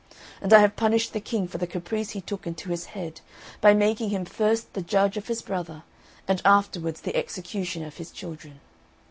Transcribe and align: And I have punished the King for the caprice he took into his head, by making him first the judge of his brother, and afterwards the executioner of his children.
And 0.41 0.51
I 0.51 0.57
have 0.61 0.75
punished 0.75 1.13
the 1.13 1.19
King 1.19 1.47
for 1.47 1.59
the 1.59 1.67
caprice 1.67 2.09
he 2.09 2.21
took 2.21 2.47
into 2.47 2.69
his 2.71 2.85
head, 2.97 3.21
by 3.61 3.75
making 3.75 4.09
him 4.09 4.25
first 4.25 4.73
the 4.73 4.81
judge 4.81 5.15
of 5.15 5.27
his 5.27 5.43
brother, 5.43 5.83
and 6.27 6.41
afterwards 6.43 7.01
the 7.01 7.15
executioner 7.15 7.85
of 7.85 7.97
his 7.97 8.09
children. 8.09 8.61